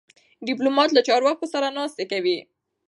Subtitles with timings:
[0.47, 2.37] ډيپلومات له چارواکو سره ناستې کوي.